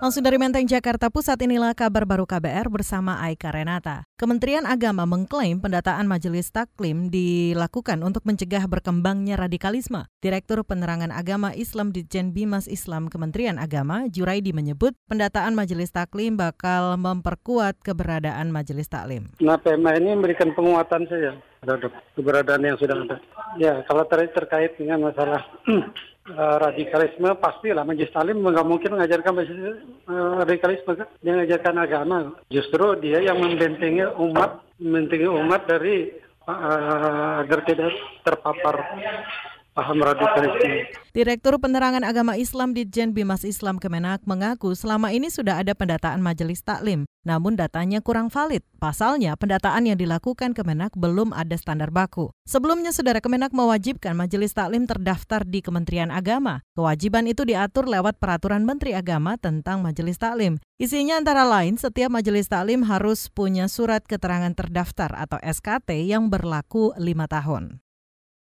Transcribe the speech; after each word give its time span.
Langsung 0.00 0.24
dari 0.24 0.40
Menteng, 0.40 0.64
Jakarta 0.64 1.12
Pusat 1.12 1.44
inilah 1.44 1.76
kabar 1.76 2.08
baru 2.08 2.24
KBR 2.24 2.72
bersama 2.72 3.20
Aika 3.20 3.52
Renata. 3.52 4.08
Kementerian 4.16 4.64
Agama 4.64 5.04
mengklaim 5.04 5.60
pendataan 5.60 6.08
Majelis 6.08 6.48
Taklim 6.48 7.12
dilakukan 7.12 8.00
untuk 8.00 8.24
mencegah 8.24 8.64
berkembangnya 8.64 9.36
radikalisme. 9.36 10.08
Direktur 10.24 10.64
Penerangan 10.64 11.12
Agama 11.12 11.52
Islam 11.52 11.92
Ditjen 11.92 12.32
Bimas 12.32 12.64
Islam 12.64 13.12
Kementerian 13.12 13.60
Agama, 13.60 14.08
Juraidi 14.08 14.56
menyebut 14.56 14.96
pendataan 15.04 15.52
Majelis 15.52 15.92
Taklim 15.92 16.40
bakal 16.40 16.96
memperkuat 16.96 17.84
keberadaan 17.84 18.48
Majelis 18.56 18.88
Taklim. 18.88 19.28
Nah, 19.44 19.60
PMA 19.60 20.00
ini 20.00 20.16
memberikan 20.16 20.56
penguatan 20.56 21.04
saja 21.12 21.36
terhadap 21.60 21.92
keberadaan 22.16 22.62
yang 22.64 22.76
sudah 22.80 22.96
ada. 22.96 23.16
Ya, 23.60 23.84
kalau 23.84 24.04
ter 24.08 24.24
terkait 24.32 24.76
dengan 24.80 25.12
masalah 25.12 25.44
uh, 25.68 26.56
radikalisme 26.66 27.28
pastilah 27.36 27.84
majelis 27.84 28.12
talim 28.12 28.40
nggak 28.40 28.68
mungkin 28.68 28.96
mengajarkan 28.96 29.32
uh, 29.40 30.40
radikalisme 30.44 30.92
kan 30.96 31.08
dia 31.20 31.32
mengajarkan 31.36 31.76
agama 31.76 32.16
justru 32.48 32.96
dia 33.00 33.20
yang 33.20 33.40
membentengi 33.40 34.08
umat 34.16 34.64
membentengi 34.80 35.28
umat 35.28 35.68
dari 35.68 36.12
uh, 36.48 37.44
agar 37.44 37.60
tidak 37.68 37.92
terpapar 38.24 38.76
paham. 39.74 40.00
Direktur 41.10 41.58
Penerangan 41.58 42.06
Agama 42.06 42.38
Islam 42.38 42.70
Ditjen 42.70 43.10
Bimas 43.10 43.42
Islam 43.42 43.82
Kemenak 43.82 44.22
mengaku 44.26 44.78
selama 44.78 45.10
ini 45.10 45.26
sudah 45.26 45.58
ada 45.58 45.74
pendataan 45.74 46.22
majelis 46.22 46.62
taklim, 46.62 47.02
namun 47.26 47.58
datanya 47.58 47.98
kurang 47.98 48.30
valid. 48.30 48.62
Pasalnya, 48.78 49.34
pendataan 49.34 49.90
yang 49.90 49.98
dilakukan 49.98 50.54
Kemenak 50.54 50.94
belum 50.94 51.34
ada 51.34 51.58
standar 51.58 51.90
baku. 51.90 52.30
Sebelumnya, 52.46 52.94
Saudara 52.94 53.18
Kemenak 53.18 53.50
mewajibkan 53.50 54.14
majelis 54.14 54.54
taklim 54.54 54.86
terdaftar 54.86 55.42
di 55.42 55.60
Kementerian 55.60 56.14
Agama. 56.14 56.62
Kewajiban 56.78 57.26
itu 57.26 57.42
diatur 57.42 57.90
lewat 57.90 58.22
Peraturan 58.22 58.62
Menteri 58.62 58.94
Agama 58.94 59.34
tentang 59.34 59.82
majelis 59.82 60.16
taklim. 60.16 60.62
Isinya 60.78 61.18
antara 61.18 61.42
lain, 61.42 61.76
setiap 61.76 62.08
majelis 62.08 62.46
taklim 62.48 62.86
harus 62.86 63.28
punya 63.28 63.66
surat 63.66 64.06
keterangan 64.06 64.54
terdaftar 64.54 65.12
atau 65.12 65.36
SKT 65.42 66.06
yang 66.06 66.32
berlaku 66.32 66.94
lima 66.96 67.26
tahun. 67.26 67.82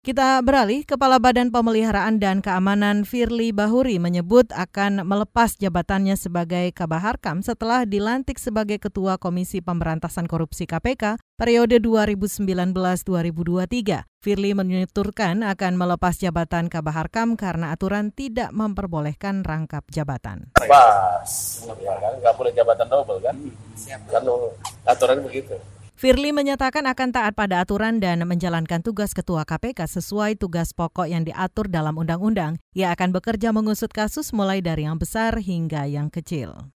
Kita 0.00 0.40
beralih, 0.40 0.88
Kepala 0.88 1.20
Badan 1.20 1.52
Pemeliharaan 1.52 2.24
dan 2.24 2.40
Keamanan 2.40 3.04
Firly 3.04 3.52
Bahuri 3.52 4.00
menyebut 4.00 4.48
akan 4.48 5.04
melepas 5.04 5.60
jabatannya 5.60 6.16
sebagai 6.16 6.72
Kabaharkam 6.72 7.44
setelah 7.44 7.84
dilantik 7.84 8.40
sebagai 8.40 8.80
Ketua 8.80 9.20
Komisi 9.20 9.60
Pemberantasan 9.60 10.24
Korupsi 10.24 10.64
KPK 10.64 11.20
periode 11.36 11.84
2019-2023. 11.84 14.08
Firly 14.24 14.56
menuturkan 14.56 15.44
akan 15.44 15.72
melepas 15.76 16.16
jabatan 16.16 16.72
Kabaharkam 16.72 17.36
karena 17.36 17.76
aturan 17.76 18.08
tidak 18.08 18.56
memperbolehkan 18.56 19.44
rangkap 19.44 19.84
jabatan. 19.92 20.48
Pas, 20.56 21.28
ya 21.76 21.92
kan? 22.00 22.12
Nggak 22.24 22.34
boleh 22.40 22.56
jabatan 22.56 22.88
double 22.88 23.20
kan? 23.20 23.36
Kan 24.08 24.24
aturan 24.88 25.20
begitu. 25.28 25.60
Firly 26.00 26.32
menyatakan 26.32 26.88
akan 26.88 27.12
taat 27.12 27.36
pada 27.36 27.60
aturan 27.60 28.00
dan 28.00 28.24
menjalankan 28.24 28.80
tugas 28.80 29.12
Ketua 29.12 29.44
KPK 29.44 29.84
sesuai 29.84 30.40
tugas 30.40 30.72
pokok 30.72 31.04
yang 31.04 31.28
diatur 31.28 31.68
dalam 31.68 31.92
undang-undang. 32.00 32.56
Ia 32.72 32.96
akan 32.96 33.12
bekerja 33.12 33.52
mengusut 33.52 33.92
kasus 33.92 34.32
mulai 34.32 34.64
dari 34.64 34.88
yang 34.88 34.96
besar 34.96 35.36
hingga 35.36 35.84
yang 35.84 36.08
kecil. 36.08 36.72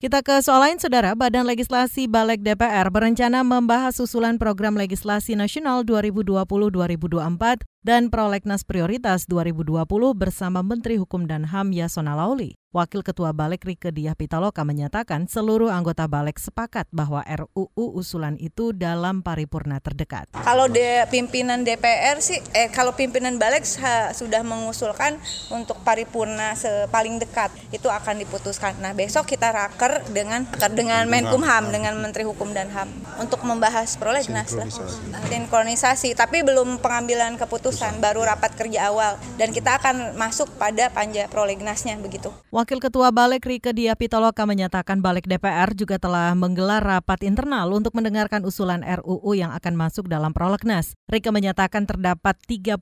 Kita 0.00 0.24
ke 0.24 0.40
soal 0.40 0.64
lain, 0.64 0.80
Saudara. 0.80 1.12
Badan 1.12 1.44
Legislasi 1.44 2.08
Balek 2.08 2.40
DPR 2.40 2.88
berencana 2.88 3.44
membahas 3.44 3.92
usulan 4.00 4.40
program 4.40 4.72
legislasi 4.80 5.36
nasional 5.36 5.84
2020-2024 5.84 7.68
dan 7.82 8.14
Prolegnas 8.14 8.62
Prioritas 8.62 9.26
2020 9.26 9.82
bersama 10.14 10.62
Menteri 10.62 11.02
Hukum 11.02 11.26
dan 11.26 11.50
HAM 11.50 11.74
Yasona 11.74 12.14
Lauli. 12.14 12.54
Wakil 12.72 13.04
Ketua 13.04 13.36
Balek 13.36 13.68
Rike 13.68 13.92
Diah 13.92 14.16
Pitaloka 14.16 14.64
menyatakan 14.64 15.28
seluruh 15.28 15.68
anggota 15.68 16.08
Balek 16.08 16.40
sepakat 16.40 16.88
bahwa 16.88 17.20
RUU 17.20 18.00
usulan 18.00 18.40
itu 18.40 18.72
dalam 18.72 19.20
paripurna 19.20 19.76
terdekat. 19.76 20.32
Kalau 20.32 20.72
de, 20.72 21.04
pimpinan 21.12 21.68
DPR 21.68 22.24
sih, 22.24 22.40
eh 22.56 22.72
kalau 22.72 22.96
pimpinan 22.96 23.36
Balek 23.36 23.68
ha, 23.84 24.16
sudah 24.16 24.40
mengusulkan 24.40 25.20
untuk 25.52 25.84
paripurna 25.84 26.56
paling 26.88 27.20
dekat 27.20 27.52
itu 27.76 27.92
akan 27.92 28.24
diputuskan. 28.24 28.80
Nah 28.80 28.96
besok 28.96 29.28
kita 29.28 29.52
raker 29.52 30.08
dengan 30.08 30.48
dengan 30.72 31.04
Menkumham 31.12 31.68
dengan 31.68 32.00
Menteri 32.00 32.24
Hukum 32.24 32.56
dan 32.56 32.72
HAM 32.72 32.88
untuk 33.20 33.44
membahas 33.44 34.00
prolegnas 34.00 34.48
sinkronisasi. 34.48 35.28
sinkronisasi, 35.28 36.10
tapi 36.16 36.40
belum 36.40 36.80
pengambilan 36.80 37.36
keputusan, 37.36 37.71
baru 38.02 38.26
rapat 38.26 38.52
kerja 38.54 38.92
awal 38.92 39.16
dan 39.40 39.50
kita 39.50 39.78
akan 39.80 40.14
masuk 40.18 40.48
pada 40.60 40.92
panja 40.92 41.26
prolegnasnya 41.28 41.98
begitu. 41.98 42.28
Wakil 42.52 42.78
Ketua 42.78 43.10
Balek 43.10 43.48
Rike 43.48 43.72
Dia 43.72 43.96
Pitaloka 43.96 44.44
menyatakan 44.44 45.00
Balek 45.00 45.24
DPR 45.24 45.72
juga 45.72 45.96
telah 45.96 46.36
menggelar 46.36 46.84
rapat 46.84 47.24
internal 47.24 47.70
untuk 47.72 47.96
mendengarkan 47.96 48.44
usulan 48.44 48.84
RUU 48.84 49.32
yang 49.32 49.54
akan 49.56 49.74
masuk 49.74 50.06
dalam 50.06 50.30
prolegnas. 50.36 50.92
Rike 51.08 51.32
menyatakan 51.32 51.88
terdapat 51.88 52.38
34 52.44 52.78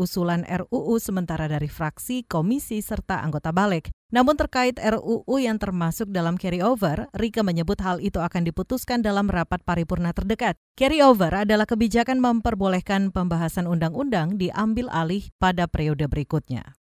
usulan 0.00 0.42
RUU 0.46 0.96
sementara 0.98 1.46
dari 1.46 1.68
fraksi, 1.68 2.24
komisi, 2.24 2.80
serta 2.80 3.20
anggota 3.20 3.52
Balek. 3.52 3.92
Namun 4.12 4.36
terkait 4.36 4.76
RUU 4.76 5.40
yang 5.40 5.56
termasuk 5.56 6.12
dalam 6.12 6.36
carryover, 6.36 7.08
Rike 7.16 7.40
menyebut 7.40 7.80
hal 7.80 7.96
itu 8.04 8.20
akan 8.20 8.44
diputuskan 8.44 9.00
dalam 9.00 9.32
rapat 9.32 9.64
paripurna 9.64 10.12
terdekat. 10.12 10.60
Carryover 10.76 11.32
adalah 11.32 11.64
kebijakan 11.64 12.20
memperbolehkan 12.20 13.08
pembahasan 13.08 13.64
undang-undang 13.64 14.36
diambil 14.36 14.92
alih 14.92 15.32
pada 15.40 15.64
periode 15.64 16.04
berikutnya. 16.12 16.76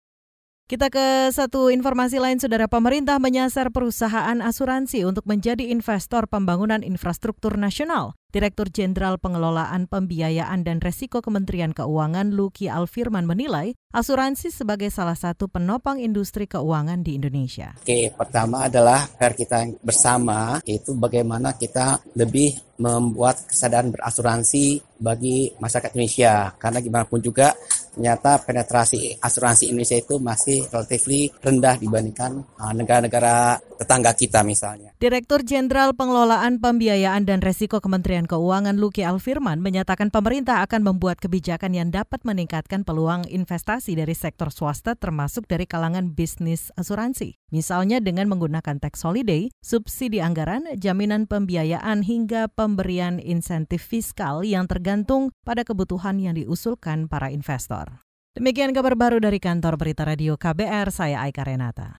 Kita 0.70 0.94
ke 0.94 1.34
satu 1.34 1.74
informasi 1.74 2.22
lain, 2.22 2.38
Saudara 2.38 2.70
Pemerintah 2.70 3.18
menyasar 3.18 3.74
perusahaan 3.74 4.38
asuransi 4.38 5.02
untuk 5.02 5.26
menjadi 5.26 5.66
investor 5.66 6.30
pembangunan 6.30 6.86
infrastruktur 6.86 7.58
nasional. 7.58 8.14
Direktur 8.30 8.70
Jenderal 8.70 9.18
Pengelolaan 9.18 9.90
Pembiayaan 9.90 10.62
dan 10.62 10.78
Resiko 10.78 11.26
Kementerian 11.26 11.74
Keuangan 11.74 12.30
Luki 12.30 12.70
Alfirman 12.70 13.26
menilai 13.26 13.74
asuransi 13.90 14.54
sebagai 14.54 14.94
salah 14.94 15.18
satu 15.18 15.50
penopang 15.50 15.98
industri 15.98 16.46
keuangan 16.46 17.02
di 17.02 17.18
Indonesia. 17.18 17.74
Oke, 17.82 18.14
pertama 18.14 18.70
adalah 18.70 19.10
PR 19.18 19.34
kita 19.34 19.66
bersama 19.82 20.62
itu 20.70 20.94
bagaimana 20.94 21.58
kita 21.58 21.98
lebih 22.14 22.54
membuat 22.78 23.42
kesadaran 23.50 23.90
berasuransi 23.90 24.78
bagi 25.02 25.50
masyarakat 25.58 25.98
Indonesia. 25.98 26.54
Karena 26.62 26.78
gimana 26.86 27.10
pun 27.10 27.26
juga 27.26 27.58
ternyata 27.94 28.42
penetrasi 28.42 29.18
asuransi 29.20 29.70
Indonesia 29.72 29.98
itu 29.98 30.18
masih 30.22 30.66
relatif 30.70 31.02
rendah 31.42 31.76
dibandingkan 31.78 32.32
uh, 32.58 32.74
negara-negara 32.74 33.60
tetangga 33.80 34.12
kita 34.12 34.44
misalnya. 34.44 34.92
Direktur 35.00 35.40
Jenderal 35.48 35.96
Pengelolaan 35.96 36.60
Pembiayaan 36.60 37.24
dan 37.24 37.40
Resiko 37.40 37.80
Kementerian 37.80 38.28
Keuangan 38.28 38.76
Luki 38.76 39.08
Alfirman 39.08 39.64
menyatakan 39.64 40.12
pemerintah 40.12 40.60
akan 40.68 40.84
membuat 40.84 41.24
kebijakan 41.24 41.72
yang 41.72 41.88
dapat 41.88 42.20
meningkatkan 42.28 42.84
peluang 42.84 43.24
investasi 43.32 43.96
dari 43.96 44.12
sektor 44.12 44.52
swasta 44.52 45.00
termasuk 45.00 45.48
dari 45.48 45.64
kalangan 45.64 46.12
bisnis 46.12 46.76
asuransi. 46.76 47.40
Misalnya 47.56 48.04
dengan 48.04 48.28
menggunakan 48.28 48.84
tax 48.84 49.08
holiday, 49.08 49.48
subsidi 49.64 50.20
anggaran, 50.20 50.68
jaminan 50.76 51.26
pembiayaan 51.26 52.04
hingga 52.04 52.52
pemberian 52.52 53.24
insentif 53.24 53.88
fiskal 53.88 54.44
yang 54.44 54.68
tergantung 54.68 55.32
pada 55.48 55.64
kebutuhan 55.64 56.20
yang 56.20 56.36
diusulkan 56.36 57.08
para 57.08 57.32
investor. 57.32 58.04
Demikian 58.38 58.76
kabar 58.76 58.94
baru 58.94 59.18
dari 59.18 59.42
kantor 59.42 59.80
Berita 59.80 60.06
Radio 60.06 60.38
KBR, 60.38 60.94
saya 60.94 61.26
Aika 61.26 61.42
Renata. 61.42 61.98